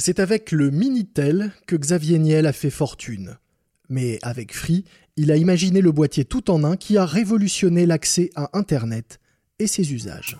C'est 0.00 0.20
avec 0.20 0.52
le 0.52 0.70
Minitel 0.70 1.50
que 1.66 1.74
Xavier 1.74 2.20
Niel 2.20 2.46
a 2.46 2.52
fait 2.52 2.70
fortune. 2.70 3.36
Mais 3.88 4.20
avec 4.22 4.54
Free, 4.54 4.84
il 5.16 5.32
a 5.32 5.36
imaginé 5.36 5.80
le 5.80 5.90
boîtier 5.90 6.24
tout 6.24 6.52
en 6.52 6.62
un 6.62 6.76
qui 6.76 6.96
a 6.96 7.04
révolutionné 7.04 7.84
l'accès 7.84 8.30
à 8.36 8.48
Internet 8.52 9.18
et 9.58 9.66
ses 9.66 9.92
usages. 9.92 10.38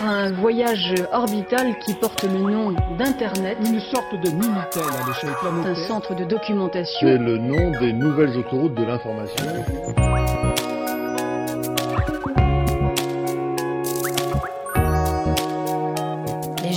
Un 0.00 0.32
voyage 0.32 0.94
orbital 1.12 1.78
qui 1.84 1.92
porte 1.92 2.22
le 2.22 2.38
nom 2.38 2.72
d'Internet. 2.96 3.58
Une 3.60 3.80
sorte 3.80 4.14
de 4.14 4.30
Minitel 4.30 4.84
à 4.84 5.06
l'échelle 5.06 5.34
planétaire. 5.38 5.84
Un 5.84 5.88
centre 5.88 6.14
de 6.14 6.24
documentation. 6.24 7.06
C'est 7.06 7.18
le 7.18 7.36
nom 7.36 7.78
des 7.80 7.92
nouvelles 7.92 8.34
autoroutes 8.38 8.76
de 8.76 8.84
l'information. 8.84 9.44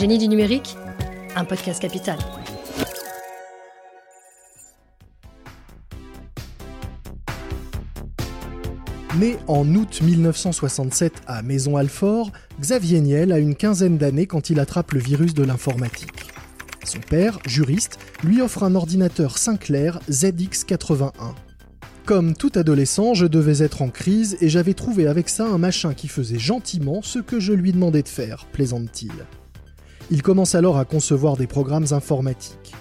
Les 0.01 0.07
génies 0.07 0.17
du 0.17 0.29
numérique 0.29 0.77
un 1.35 1.45
podcast 1.45 1.79
capital. 1.79 2.17
Né 9.19 9.37
en 9.47 9.75
août 9.75 10.01
1967 10.01 11.13
à 11.27 11.43
Maison-Alfort, 11.43 12.31
Xavier 12.59 12.99
Niel 12.99 13.31
a 13.31 13.37
une 13.37 13.53
quinzaine 13.53 13.99
d'années 13.99 14.25
quand 14.25 14.49
il 14.49 14.59
attrape 14.59 14.93
le 14.93 14.99
virus 14.99 15.35
de 15.35 15.43
l'informatique. 15.43 16.31
Son 16.83 16.99
père, 16.99 17.37
juriste, 17.45 17.99
lui 18.23 18.41
offre 18.41 18.63
un 18.63 18.73
ordinateur 18.73 19.37
Sinclair 19.37 19.99
ZX81. 20.09 21.11
Comme 22.05 22.33
tout 22.33 22.53
adolescent, 22.55 23.13
je 23.13 23.27
devais 23.27 23.63
être 23.63 23.83
en 23.83 23.89
crise 23.89 24.35
et 24.41 24.49
j'avais 24.49 24.73
trouvé 24.73 25.05
avec 25.05 25.29
ça 25.29 25.45
un 25.45 25.59
machin 25.59 25.93
qui 25.93 26.07
faisait 26.07 26.39
gentiment 26.39 27.03
ce 27.03 27.19
que 27.19 27.39
je 27.39 27.53
lui 27.53 27.71
demandais 27.71 28.01
de 28.01 28.07
faire, 28.07 28.47
plaisante-t-il. 28.51 29.11
Il 30.11 30.21
commence 30.21 30.55
alors 30.55 30.77
à 30.77 30.83
concevoir 30.83 31.37
des 31.37 31.47
programmes 31.47 31.85
informatiques. 31.91 32.73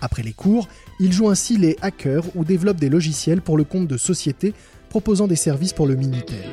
Après 0.00 0.22
les 0.22 0.32
cours, 0.32 0.68
il 1.00 1.12
joue 1.12 1.28
ainsi 1.28 1.58
les 1.58 1.76
hackers 1.82 2.24
ou 2.34 2.44
développe 2.44 2.78
des 2.78 2.88
logiciels 2.88 3.42
pour 3.42 3.58
le 3.58 3.64
compte 3.64 3.86
de 3.86 3.98
sociétés 3.98 4.54
proposant 4.88 5.26
des 5.26 5.36
services 5.36 5.74
pour 5.74 5.86
le 5.86 5.96
Minitel. 5.96 6.46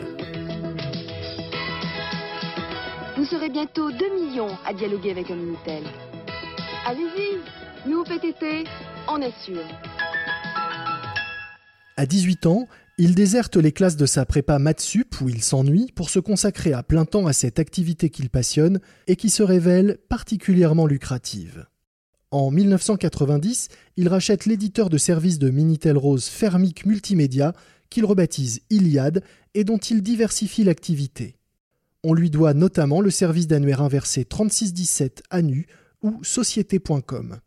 Vous 3.16 3.24
serez 3.24 3.50
bientôt 3.50 3.90
2 3.92 3.98
millions 4.14 4.58
à 4.66 4.74
dialoguer 4.74 5.12
avec 5.12 5.32
un 5.32 5.36
Minitel. 5.36 5.84
Allez-y, 6.86 7.90
nous 7.90 8.00
au 8.00 8.04
PTT, 8.04 8.66
on 9.08 9.22
est 9.22 9.34
sûr. 9.42 9.62
À 11.96 12.06
18 12.06 12.46
ans, 12.48 12.68
il 12.98 13.14
déserte 13.14 13.58
les 13.58 13.74
classes 13.74 13.98
de 13.98 14.06
sa 14.06 14.26
prépa 14.26 14.58
Matsup 14.58 15.20
où 15.20 15.28
il 15.28 15.44
s'ennuie 15.44 15.92
pour 15.96 16.10
se 16.10 16.20
consacrer 16.20 16.72
à 16.72 16.82
plein 16.82 17.04
temps 17.04 17.28
à 17.28 17.34
cette 17.34 17.60
activité 17.60 18.10
qu'il 18.10 18.30
passionne 18.30 18.80
et 19.08 19.18
qui 19.18 19.30
se 19.30 19.44
révèle 19.44 19.98
particulièrement 20.08 20.88
lucrative. 20.88 21.66
En 22.32 22.52
1990, 22.52 23.68
il 23.98 24.08
rachète 24.08 24.46
l'éditeur 24.46 24.90
de 24.90 24.98
services 24.98 25.40
de 25.40 25.50
Minitel 25.50 25.98
Rose 25.98 26.26
Fermic 26.26 26.86
Multimédia 26.86 27.54
qu'il 27.90 28.06
rebaptise 28.06 28.62
Iliad 28.70 29.24
et 29.54 29.66
dont 29.66 29.78
il 29.78 30.02
diversifie 30.02 30.64
l'activité. 30.64 31.36
On 32.04 32.14
lui 32.14 32.30
doit 32.30 32.54
notamment 32.54 33.02
le 33.02 33.10
service 33.10 33.48
d'annuaire 33.48 33.82
inversé 33.82 34.24
3617 34.24 35.24
ANU 35.30 35.68
ou 36.02 36.24
société.com. 36.24 37.40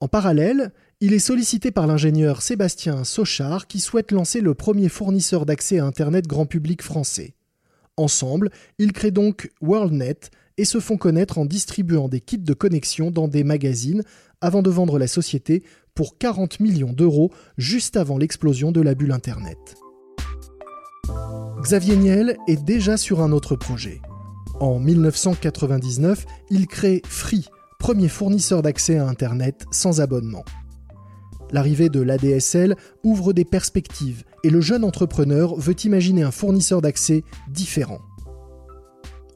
En 0.00 0.08
parallèle, 0.08 0.72
il 1.00 1.12
est 1.12 1.18
sollicité 1.18 1.70
par 1.70 1.86
l'ingénieur 1.86 2.40
Sébastien 2.40 3.04
Sochard 3.04 3.66
qui 3.66 3.80
souhaite 3.80 4.12
lancer 4.12 4.40
le 4.40 4.54
premier 4.54 4.88
fournisseur 4.88 5.44
d'accès 5.44 5.78
à 5.78 5.84
Internet 5.84 6.26
grand 6.26 6.46
public 6.46 6.82
français. 6.82 7.34
Ensemble, 7.98 8.50
ils 8.78 8.92
créent 8.92 9.10
donc 9.10 9.50
WorldNet 9.60 10.30
et 10.56 10.64
se 10.64 10.80
font 10.80 10.96
connaître 10.96 11.36
en 11.38 11.44
distribuant 11.44 12.08
des 12.08 12.20
kits 12.20 12.38
de 12.38 12.54
connexion 12.54 13.10
dans 13.10 13.28
des 13.28 13.44
magazines 13.44 14.02
avant 14.40 14.62
de 14.62 14.70
vendre 14.70 14.98
la 14.98 15.06
société 15.06 15.62
pour 15.94 16.16
40 16.16 16.60
millions 16.60 16.92
d'euros 16.92 17.30
juste 17.58 17.96
avant 17.96 18.16
l'explosion 18.16 18.72
de 18.72 18.80
la 18.80 18.94
bulle 18.94 19.12
Internet. 19.12 19.76
Xavier 21.60 21.96
Niel 21.96 22.36
est 22.48 22.62
déjà 22.62 22.96
sur 22.96 23.20
un 23.20 23.32
autre 23.32 23.54
projet. 23.54 24.00
En 24.60 24.78
1999, 24.78 26.24
il 26.50 26.66
crée 26.66 27.02
Free, 27.06 27.44
premier 27.78 28.08
fournisseur 28.08 28.62
d'accès 28.62 28.96
à 28.96 29.06
Internet 29.06 29.66
sans 29.70 30.00
abonnement. 30.00 30.44
L'arrivée 31.52 31.88
de 31.88 32.00
l'ADSL 32.00 32.76
ouvre 33.04 33.32
des 33.32 33.44
perspectives 33.44 34.24
et 34.42 34.50
le 34.50 34.60
jeune 34.60 34.84
entrepreneur 34.84 35.54
veut 35.56 35.76
imaginer 35.84 36.22
un 36.22 36.30
fournisseur 36.30 36.82
d'accès 36.82 37.22
différent. 37.50 38.00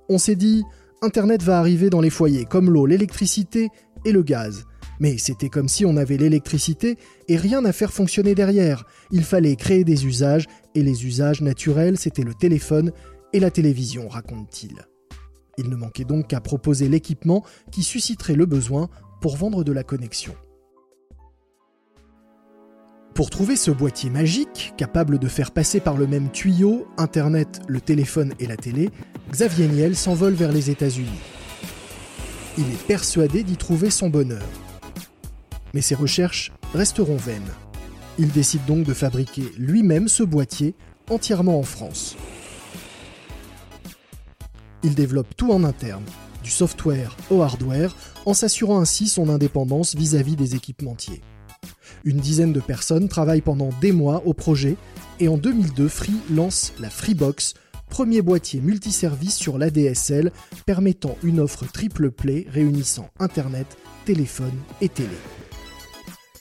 On 0.09 0.19
s'est 0.19 0.37
dit, 0.37 0.65
Internet 1.03 1.43
va 1.43 1.59
arriver 1.59 1.89
dans 1.89 2.01
les 2.01 2.11
foyers, 2.11 2.45
comme 2.45 2.71
l'eau, 2.71 2.85
l'électricité 2.85 3.69
et 4.05 4.13
le 4.13 4.23
gaz. 4.23 4.65
Mais 4.99 5.17
c'était 5.17 5.49
comme 5.49 5.69
si 5.69 5.87
on 5.87 5.97
avait 5.97 6.19
l'électricité 6.19 6.99
et 7.29 7.37
rien 7.37 7.65
à 7.65 7.73
faire 7.73 7.93
fonctionner 7.93 8.35
derrière. 8.35 8.85
Il 9.11 9.25
fallait 9.25 9.57
créer 9.57 9.85
des 9.85 10.05
usages, 10.05 10.47
et 10.75 10.83
les 10.83 11.07
usages 11.07 11.41
naturels, 11.41 11.97
c'était 11.97 12.23
le 12.23 12.35
téléphone 12.35 12.93
et 13.33 13.41
la 13.41 13.51
télévision, 13.51 14.09
raconte-t-il. 14.09 14.87
Il 15.59 15.71
ne 15.71 15.77
manquait 15.77 16.05
donc 16.05 16.29
qu'à 16.29 16.41
proposer 16.41 16.89
l'équipement 16.89 17.45
qui 17.71 17.83
susciterait 17.83 18.35
le 18.35 18.47
besoin 18.47 18.89
pour 19.21 19.37
vendre 19.37 19.65
de 19.65 19.73
la 19.73 19.85
connexion. 19.85 20.35
Pour 23.15 23.29
trouver 23.29 23.57
ce 23.57 23.71
boîtier 23.71 24.09
magique, 24.09 24.73
capable 24.77 25.19
de 25.19 25.29
faire 25.29 25.51
passer 25.51 25.81
par 25.81 25.97
le 25.97 26.07
même 26.07 26.31
tuyau 26.31 26.87
Internet, 26.97 27.61
le 27.67 27.81
téléphone 27.81 28.33
et 28.39 28.47
la 28.47 28.57
télé, 28.57 28.91
Xavier 29.31 29.69
Niel 29.69 29.97
s'envole 29.97 30.35
vers 30.35 30.53
les 30.53 30.71
États-Unis. 30.71 31.09
Il 32.57 32.65
est 32.65 32.87
persuadé 32.87 33.43
d'y 33.43 33.57
trouver 33.57 33.91
son 33.91 34.09
bonheur. 34.09 34.47
Mais 35.75 35.83
ses 35.83 35.95
recherches 35.95 36.53
resteront 36.73 37.17
vaines. 37.17 37.51
Il 38.19 38.31
décide 38.31 38.65
donc 38.67 38.85
de 38.85 38.95
fabriquer 38.95 39.45
lui-même 39.59 40.09
ce 40.09 40.23
boîtier 40.23 40.75
entièrement 41.11 41.59
en 41.59 41.63
France. 41.63 42.17
Il 44.83 44.95
développe 44.95 45.37
tout 45.37 45.53
en 45.53 45.65
interne, 45.65 46.05
du 46.43 46.51
software 46.51 47.17
au 47.31 47.43
hardware, 47.43 47.95
en 48.25 48.35
s'assurant 48.35 48.81
ainsi 48.81 49.09
son 49.09 49.29
indépendance 49.29 49.95
vis-à-vis 49.95 50.37
des 50.37 50.55
équipementiers. 50.55 51.21
Une 52.05 52.19
dizaine 52.19 52.53
de 52.53 52.61
personnes 52.61 53.09
travaillent 53.09 53.43
pendant 53.43 53.71
des 53.81 53.93
mois 53.93 54.23
au 54.27 54.33
projet 54.33 54.77
et 55.19 55.29
en 55.29 55.37
2002, 55.37 55.87
Free 55.89 56.15
lance 56.31 56.73
la 56.81 56.89
Freebox, 56.89 57.55
premier 57.91 58.23
boîtier 58.23 58.61
multiservice 58.61 59.37
sur 59.37 59.59
l'ADSL 59.59 60.33
permettant 60.65 61.17
une 61.23 61.41
offre 61.41 61.67
triple 61.71 62.11
play 62.11 62.47
réunissant 62.51 63.11
Internet, 63.19 63.77
téléphone 64.07 64.55
et 64.81 64.89
télé. 64.89 65.09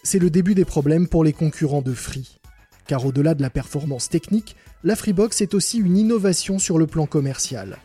C'est 0.03 0.19
le 0.19 0.29
début 0.29 0.55
des 0.55 0.65
problèmes 0.65 1.07
pour 1.07 1.25
les 1.25 1.33
concurrents 1.33 1.81
de 1.81 1.93
Free. 1.93 2.39
Car 2.87 3.05
au-delà 3.05 3.35
de 3.35 3.41
la 3.41 3.49
performance 3.49 4.07
technique, 4.07 4.55
la 4.83 4.95
Freebox 4.95 5.41
est 5.41 5.53
aussi 5.53 5.77
une 5.77 5.97
innovation 5.97 6.57
sur 6.57 6.77
le 6.77 6.87
plan 6.87 7.05
commercial. 7.05 7.77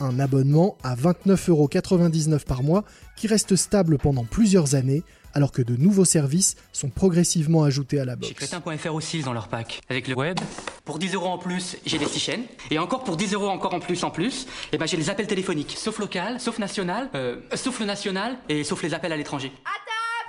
Un 0.00 0.18
abonnement 0.18 0.78
à 0.82 0.96
29,99€ 0.96 2.44
par 2.44 2.62
mois 2.62 2.84
qui 3.16 3.26
reste 3.26 3.54
stable 3.54 3.98
pendant 3.98 4.24
plusieurs 4.24 4.74
années 4.74 5.02
alors 5.34 5.52
que 5.52 5.62
de 5.62 5.76
nouveaux 5.76 6.04
services 6.04 6.56
sont 6.72 6.90
progressivement 6.90 7.64
ajoutés 7.64 8.00
à 8.00 8.04
la 8.04 8.16
box. 8.16 8.28
Chez 8.28 8.34
Crétin.fr 8.34 8.94
aussi, 8.94 9.22
dans 9.22 9.32
leur 9.32 9.48
pack. 9.48 9.80
Avec 9.88 10.08
le 10.08 10.14
web, 10.14 10.38
pour 10.84 10.98
10 10.98 11.14
euros 11.14 11.28
en 11.28 11.38
plus, 11.38 11.76
j'ai 11.86 11.98
les 11.98 12.06
6 12.06 12.18
chaînes. 12.20 12.44
Et 12.70 12.78
encore 12.78 13.04
pour 13.04 13.16
10 13.16 13.34
euros 13.34 13.48
encore 13.48 13.74
en 13.74 13.80
plus 13.80 14.04
en 14.04 14.10
plus, 14.10 14.42
et 14.44 14.46
eh 14.72 14.78
ben 14.78 14.86
j'ai 14.86 14.96
les 14.96 15.10
appels 15.10 15.26
téléphoniques. 15.26 15.74
Sauf 15.76 15.98
local, 15.98 16.40
sauf 16.40 16.58
national, 16.58 17.10
euh, 17.14 17.40
sauf 17.54 17.80
le 17.80 17.86
national 17.86 18.36
et 18.48 18.64
sauf 18.64 18.82
les 18.82 18.94
appels 18.94 19.12
à 19.12 19.16
l'étranger. 19.16 19.52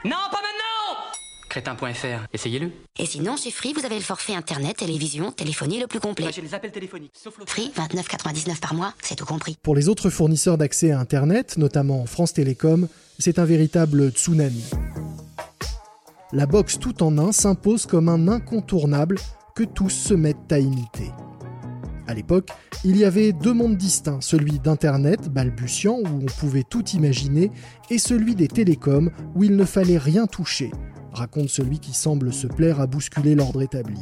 Non, 0.06 0.16
pas 0.32 0.42
maintenant 0.42 0.59
Crétin.fr, 1.50 2.28
essayez-le. 2.32 2.72
Et 2.98 3.06
sinon, 3.06 3.36
chez 3.36 3.52
Free, 3.52 3.74
vous 3.74 3.86
avez 3.86 3.96
le 3.96 4.02
forfait 4.02 4.36
internet, 4.36 4.78
télévision, 4.78 5.32
téléphonie 5.32 5.80
le 5.80 5.88
plus 5.88 6.00
complet. 6.00 6.26
Bah, 6.26 6.32
j'ai 6.34 6.42
les 6.42 6.54
appels 6.54 6.72
téléphoniques, 6.72 7.14
sauf. 7.16 7.34
Free, 7.48 7.72
29,99 7.76 8.60
par 8.60 8.74
mois, 8.76 8.94
c'est 9.02 9.16
tout 9.16 9.26
compris. 9.26 9.58
Pour 9.64 9.76
les 9.76 9.90
autres 9.90 10.10
fournisseurs 10.10 10.58
d'accès 10.58 10.92
à 10.92 11.00
Internet, 11.00 11.58
notamment 11.58 12.06
France 12.06 12.34
Télécom, 12.34 12.88
c'est 13.18 13.40
un 13.40 13.46
véritable 13.46 14.12
tsunami. 14.12 14.64
La 16.32 16.46
box 16.46 16.78
tout 16.78 17.02
en 17.02 17.18
un 17.18 17.32
s'impose 17.32 17.88
comme 17.88 18.08
un 18.08 18.28
incontournable 18.28 19.18
que 19.56 19.64
tous 19.64 19.90
se 19.90 20.14
mettent 20.14 20.52
à 20.52 20.60
imiter. 20.60 21.12
À 22.08 22.14
l'époque, 22.14 22.50
il 22.86 22.98
y 22.98 23.06
avait 23.06 23.34
deux 23.34 23.54
mondes 23.54 23.78
distincts, 23.78 24.22
celui 24.22 24.60
d'Internet, 24.60 25.30
balbutiant, 25.30 25.98
où 25.98 26.08
on 26.08 26.40
pouvait 26.40 26.64
tout 26.68 26.86
imaginer, 26.90 27.52
et 27.90 27.98
celui 27.98 28.36
des 28.36 28.48
télécoms, 28.48 29.12
où 29.36 29.44
il 29.44 29.56
ne 29.56 29.66
fallait 29.66 29.98
rien 29.98 30.26
toucher, 30.28 30.72
raconte 31.12 31.50
celui 31.50 31.80
qui 31.80 31.94
semble 31.94 32.34
se 32.34 32.48
plaire 32.48 32.80
à 32.80 32.88
bousculer 32.88 33.36
l'ordre 33.36 33.62
établi. 33.62 34.00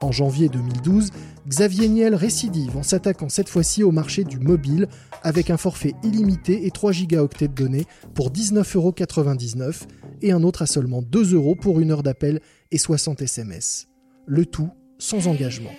En 0.00 0.12
janvier 0.12 0.48
2012, 0.48 1.10
Xavier 1.48 1.88
Niel 1.88 2.14
récidive 2.14 2.76
en 2.76 2.82
s'attaquant 2.82 3.28
cette 3.28 3.48
fois-ci 3.48 3.82
au 3.82 3.90
marché 3.90 4.24
du 4.24 4.38
mobile 4.38 4.86
avec 5.22 5.48
un 5.48 5.56
forfait 5.56 5.94
illimité 6.02 6.66
et 6.66 6.70
3 6.70 6.92
gigaoctets 6.92 7.48
de 7.48 7.54
données 7.54 7.86
pour 8.14 8.30
19,99€ 8.30 9.82
et 10.22 10.32
un 10.32 10.42
autre 10.42 10.62
à 10.62 10.66
seulement 10.66 11.00
2 11.00 11.34
euros 11.34 11.54
pour 11.54 11.80
une 11.80 11.90
heure 11.90 12.02
d'appel 12.02 12.40
et 12.70 12.78
60 12.78 13.22
SMS. 13.22 13.88
Le 14.26 14.44
tout 14.44 14.68
sans 14.98 15.26
engagement. 15.26 15.72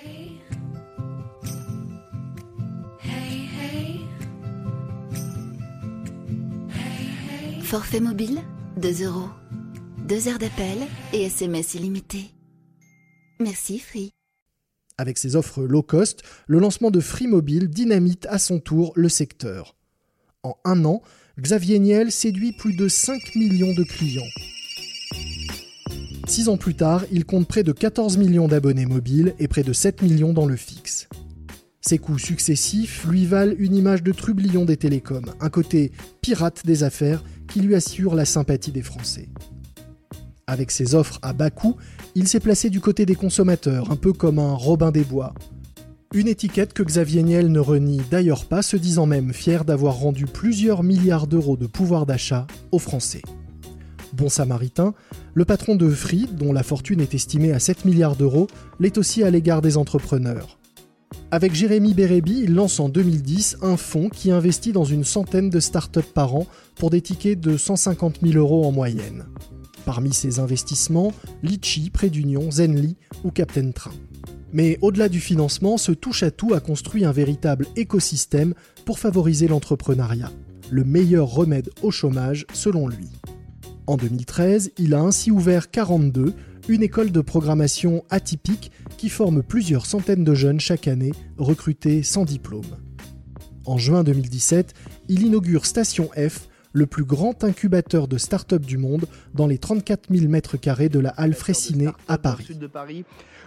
Forfait 7.62 8.00
mobile, 8.00 8.40
2 8.78 9.06
euros. 9.06 9.30
2 10.08 10.28
heures 10.28 10.38
d'appel 10.38 10.78
et 11.14 11.24
SMS 11.24 11.74
illimité. 11.74 12.30
Merci 13.40 13.80
Free. 13.80 14.12
Avec 15.00 15.18
ses 15.18 15.36
offres 15.36 15.64
low 15.64 15.82
cost, 15.82 16.22
le 16.46 16.60
lancement 16.60 16.92
de 16.92 17.00
Free 17.00 17.26
Mobile 17.26 17.70
dynamite 17.70 18.28
à 18.30 18.38
son 18.38 18.60
tour 18.60 18.94
le 18.96 19.10
secteur. 19.10 19.76
En 20.44 20.58
un 20.64 20.86
an, 20.86 21.02
Xavier 21.40 21.80
Niel 21.80 22.12
séduit 22.12 22.52
plus 22.54 22.74
de 22.74 22.88
5 22.88 23.34
millions 23.34 23.74
de 23.74 23.84
clients. 23.84 24.22
Six 26.28 26.50
ans 26.50 26.58
plus 26.58 26.76
tard, 26.76 27.04
il 27.12 27.26
compte 27.26 27.48
près 27.48 27.64
de 27.64 27.72
14 27.72 28.18
millions 28.18 28.48
d'abonnés 28.48 28.86
mobiles 28.86 29.34
et 29.40 29.48
près 29.48 29.64
de 29.64 29.74
7 29.74 30.04
millions 30.04 30.34
dans 30.34 30.46
le 30.46 30.56
fixe. 30.56 31.08
Ses 31.82 31.98
coups 31.98 32.24
successifs 32.24 33.06
lui 33.06 33.26
valent 33.26 33.56
une 33.58 33.76
image 33.76 34.04
de 34.04 34.12
trublion 34.12 34.66
des 34.66 34.78
télécoms, 34.78 35.34
un 35.40 35.50
côté 35.50 35.92
pirate 36.22 36.64
des 36.64 36.84
affaires 36.84 37.24
qui 37.48 37.62
lui 37.62 37.74
assure 37.74 38.14
la 38.14 38.26
sympathie 38.26 38.72
des 38.72 38.84
Français. 38.84 39.30
Avec 40.48 40.70
ses 40.70 40.94
offres 40.94 41.18
à 41.24 41.34
bas 41.34 41.50
coût, 41.50 41.76
il 42.14 42.28
s'est 42.28 42.40
placé 42.40 42.70
du 42.70 42.80
côté 42.80 43.08
des 43.08 43.16
consommateurs, 43.16 43.92
un 43.92 43.96
peu 43.96 44.14
comme 44.14 44.38
un 44.38 44.54
Robin 44.54 44.92
des 44.92 45.04
Bois. 45.04 45.34
Une 46.14 46.28
étiquette 46.28 46.74
que 46.74 46.84
Xavier 46.84 47.24
Niel 47.24 47.52
ne 47.52 47.60
renie 47.60 48.02
d'ailleurs 48.12 48.46
pas, 48.46 48.62
se 48.62 48.78
disant 48.78 49.08
même 49.08 49.34
fier 49.34 49.66
d'avoir 49.66 49.96
rendu 49.96 50.26
plusieurs 50.26 50.84
milliards 50.84 51.26
d'euros 51.26 51.58
de 51.58 51.66
pouvoir 51.66 52.06
d'achat 52.06 52.46
aux 52.72 52.78
Français. 52.78 53.24
Bon 54.14 54.30
samaritain, 54.30 54.94
le 55.34 55.46
patron 55.46 55.76
de 55.76 55.90
Free, 55.90 56.28
dont 56.32 56.54
la 56.54 56.62
fortune 56.62 57.02
est 57.02 57.16
estimée 57.16 57.52
à 57.52 57.60
7 57.60 57.84
milliards 57.84 58.16
d'euros, 58.16 58.46
l'est 58.80 59.00
aussi 59.00 59.24
à 59.24 59.32
l'égard 59.32 59.64
des 59.64 59.78
entrepreneurs. 59.78 60.60
Avec 61.32 61.56
Jérémy 61.56 61.96
Bérébi, 61.96 62.42
il 62.44 62.54
lance 62.54 62.80
en 62.80 62.88
2010 62.88 63.58
un 63.64 63.78
fonds 63.78 64.10
qui 64.10 64.30
investit 64.30 64.74
dans 64.74 64.86
une 64.86 65.04
centaine 65.04 65.50
de 65.50 65.60
startups 65.60 66.02
par 66.14 66.36
an 66.36 66.46
pour 66.76 66.92
des 66.92 67.02
tickets 67.02 67.40
de 67.40 67.58
150 67.58 68.20
000 68.22 68.38
euros 68.38 68.66
en 68.66 68.72
moyenne. 68.72 69.26
Parmi 69.86 70.14
ces 70.14 70.40
investissements, 70.40 71.14
Litchi, 71.44 71.90
Prêt 71.90 72.10
d'Union, 72.10 72.50
Zenly 72.52 72.96
ou 73.24 73.32
Captain 73.32 73.72
Train. 73.72 73.94
Mais 74.52 74.78
au-delà 74.82 75.10
du 75.10 75.20
financement, 75.20 75.78
ce 75.78 75.92
touche-à-tout 75.92 76.54
a 76.54 76.60
construit 76.60 77.06
un 77.06 77.12
véritable 77.12 77.68
écosystème 77.76 78.54
pour 78.86 79.00
favoriser 79.00 79.48
l'entrepreneuriat. 79.48 80.32
Le 80.72 80.84
meilleur 80.84 81.28
remède 81.28 81.70
au 81.84 81.92
chômage 81.92 82.48
selon 82.54 82.88
lui. 82.88 83.10
En 83.88 83.98
2013, 83.98 84.72
il 84.80 84.96
a 84.96 85.02
ainsi 85.02 85.30
ouvert 85.30 85.70
42, 85.70 86.34
une 86.68 86.82
école 86.82 87.12
de 87.12 87.22
programmation 87.22 88.04
atypique 88.10 88.72
qui 88.98 89.10
forme 89.10 89.44
plusieurs 89.44 89.86
centaines 89.86 90.24
de 90.24 90.34
jeunes 90.34 90.60
chaque 90.60 90.88
année, 90.88 91.12
recrutés 91.38 92.02
sans 92.02 92.26
diplôme. 92.26 92.78
En 93.66 93.78
juin 93.78 94.04
2017, 94.04 94.74
il 95.10 95.24
inaugure 95.24 95.66
Station 95.66 96.10
F, 96.18 96.48
le 96.76 96.86
plus 96.86 97.06
grand 97.06 97.44
incubateur 97.46 98.10
de 98.10 98.18
start-up 98.18 98.62
du 98.62 98.78
monde, 98.78 99.06
dans 99.34 99.48
les 99.48 99.58
34 99.58 100.14
000 100.14 100.32
m2 100.32 100.90
de 100.90 101.00
la 101.00 101.10
Halle 101.12 101.34
Fraissinet 101.34 101.88
à 102.10 102.18
Paris. 102.18 102.50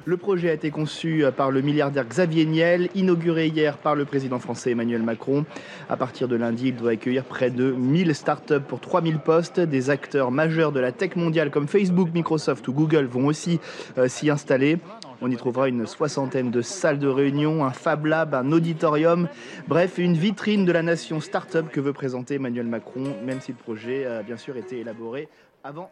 Le 0.06 0.16
projet 0.16 0.48
a 0.48 0.54
été 0.54 0.70
conçu 0.70 1.22
par 1.36 1.50
le 1.50 1.60
milliardaire 1.60 2.08
Xavier 2.08 2.46
Niel, 2.46 2.88
inauguré 2.94 3.48
hier 3.48 3.76
par 3.76 3.94
le 3.94 4.06
président 4.06 4.38
français 4.38 4.70
Emmanuel 4.70 5.02
Macron. 5.02 5.44
À 5.90 5.98
partir 5.98 6.28
de 6.28 6.36
lundi, 6.36 6.68
il 6.68 6.76
doit 6.76 6.92
accueillir 6.92 7.24
près 7.24 7.50
de 7.50 7.72
1000 7.72 8.14
startups 8.14 8.60
pour 8.66 8.80
3000 8.80 9.18
postes. 9.18 9.60
Des 9.60 9.90
acteurs 9.90 10.30
majeurs 10.30 10.72
de 10.72 10.80
la 10.80 10.92
tech 10.92 11.16
mondiale 11.16 11.50
comme 11.50 11.68
Facebook, 11.68 12.08
Microsoft 12.14 12.66
ou 12.68 12.72
Google 12.72 13.04
vont 13.04 13.26
aussi 13.26 13.60
euh, 13.98 14.08
s'y 14.08 14.30
installer. 14.30 14.78
On 15.20 15.30
y 15.30 15.36
trouvera 15.36 15.68
une 15.68 15.86
soixantaine 15.86 16.50
de 16.50 16.62
salles 16.62 16.98
de 16.98 17.08
réunion, 17.08 17.64
un 17.64 17.72
Fab 17.72 18.06
Lab, 18.06 18.34
un 18.34 18.52
auditorium, 18.52 19.28
bref, 19.66 19.98
une 19.98 20.16
vitrine 20.16 20.64
de 20.64 20.72
la 20.72 20.82
nation 20.82 21.20
start-up 21.20 21.66
que 21.70 21.80
veut 21.80 21.92
présenter 21.92 22.34
Emmanuel 22.34 22.66
Macron, 22.66 23.04
même 23.24 23.40
si 23.40 23.52
le 23.52 23.58
projet 23.58 24.06
a 24.06 24.22
bien 24.22 24.36
sûr 24.36 24.56
été 24.56 24.80
élaboré 24.80 25.28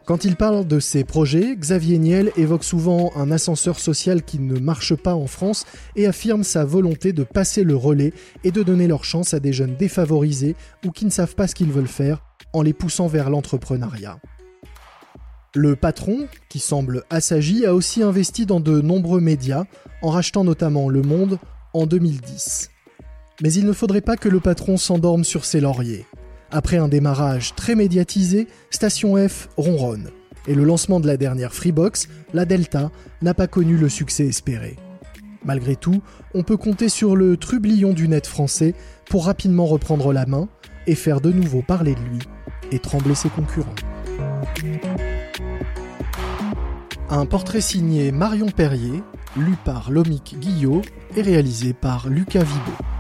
quand 0.04 0.24
il 0.24 0.36
parle 0.36 0.66
de 0.66 0.78
ses 0.78 1.04
projets, 1.04 1.56
Xavier 1.56 1.98
Niel 1.98 2.32
évoque 2.36 2.64
souvent 2.64 3.10
un 3.16 3.30
ascenseur 3.30 3.78
social 3.78 4.22
qui 4.22 4.38
ne 4.38 4.58
marche 4.58 4.94
pas 4.94 5.14
en 5.14 5.26
France 5.26 5.66
et 5.96 6.06
affirme 6.06 6.44
sa 6.44 6.64
volonté 6.64 7.12
de 7.12 7.24
passer 7.24 7.64
le 7.64 7.76
relais 7.76 8.12
et 8.44 8.52
de 8.52 8.62
donner 8.62 8.86
leur 8.86 9.04
chance 9.04 9.34
à 9.34 9.40
des 9.40 9.52
jeunes 9.52 9.76
défavorisés 9.76 10.56
ou 10.84 10.90
qui 10.92 11.04
ne 11.04 11.10
savent 11.10 11.34
pas 11.34 11.46
ce 11.46 11.54
qu'ils 11.54 11.72
veulent 11.72 11.88
faire 11.88 12.22
en 12.52 12.62
les 12.62 12.72
poussant 12.72 13.06
vers 13.06 13.28
l'entrepreneuriat. 13.28 14.18
Le 15.56 15.74
patron, 15.74 16.26
qui 16.50 16.58
semble 16.58 17.04
assagi, 17.08 17.64
a 17.64 17.74
aussi 17.74 18.02
investi 18.02 18.44
dans 18.44 18.60
de 18.60 18.82
nombreux 18.82 19.22
médias, 19.22 19.64
en 20.02 20.10
rachetant 20.10 20.44
notamment 20.44 20.90
Le 20.90 21.00
Monde 21.00 21.38
en 21.72 21.86
2010. 21.86 22.68
Mais 23.40 23.50
il 23.54 23.64
ne 23.64 23.72
faudrait 23.72 24.02
pas 24.02 24.18
que 24.18 24.28
le 24.28 24.40
patron 24.40 24.76
s'endorme 24.76 25.24
sur 25.24 25.46
ses 25.46 25.60
lauriers. 25.60 26.04
Après 26.50 26.76
un 26.76 26.88
démarrage 26.88 27.54
très 27.54 27.74
médiatisé, 27.74 28.48
Station 28.68 29.16
F 29.16 29.48
ronronne. 29.56 30.10
Et 30.46 30.54
le 30.54 30.62
lancement 30.62 31.00
de 31.00 31.06
la 31.06 31.16
dernière 31.16 31.54
Freebox, 31.54 32.06
la 32.34 32.44
Delta, 32.44 32.90
n'a 33.22 33.32
pas 33.32 33.46
connu 33.46 33.78
le 33.78 33.88
succès 33.88 34.26
espéré. 34.26 34.76
Malgré 35.42 35.74
tout, 35.74 36.02
on 36.34 36.42
peut 36.42 36.58
compter 36.58 36.90
sur 36.90 37.16
le 37.16 37.38
trublion 37.38 37.94
du 37.94 38.08
net 38.08 38.26
français 38.26 38.74
pour 39.08 39.24
rapidement 39.24 39.64
reprendre 39.64 40.12
la 40.12 40.26
main 40.26 40.50
et 40.86 40.94
faire 40.94 41.22
de 41.22 41.32
nouveau 41.32 41.62
parler 41.62 41.94
de 41.94 42.00
lui 42.00 42.18
et 42.72 42.78
trembler 42.78 43.14
ses 43.14 43.30
concurrents. 43.30 43.74
Un 47.08 47.24
portrait 47.24 47.60
signé 47.60 48.10
Marion 48.10 48.46
Perrier, 48.46 49.00
lu 49.36 49.54
par 49.64 49.92
Lomique 49.92 50.36
Guillot 50.40 50.82
et 51.14 51.22
réalisé 51.22 51.72
par 51.72 52.08
Lucas 52.08 52.42
Vibo. 52.42 52.95